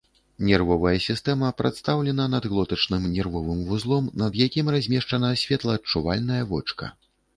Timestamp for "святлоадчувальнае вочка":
5.43-6.85